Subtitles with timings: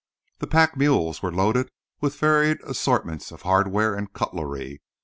[0.39, 1.69] The pack mules were loaded
[1.99, 4.81] with a varied assortment of hardware and cutlery.